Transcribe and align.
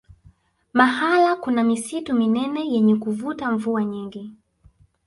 mahala 0.73 1.35
kuna 1.41 1.63
misitu 1.63 2.13
minene 2.13 2.69
yenye 2.73 2.95
kuvuta 2.95 3.51
mvua 3.51 3.83
nyingi 3.83 4.31